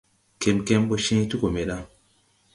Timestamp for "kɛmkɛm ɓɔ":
0.41-0.95